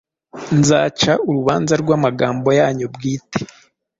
nzaca 0.59 1.11
urubanza 1.27 1.73
rw’amagambo 1.81 2.49
yanyu 2.59 2.85
bwite.” 2.93 3.39